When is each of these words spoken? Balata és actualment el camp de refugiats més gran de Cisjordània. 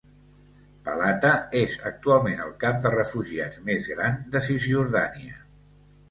Balata 0.85 1.33
és 1.59 1.75
actualment 1.89 2.41
el 2.45 2.55
camp 2.63 2.79
de 2.85 2.91
refugiats 2.95 3.59
més 3.67 3.85
gran 3.91 4.17
de 4.37 4.41
Cisjordània. 4.47 5.37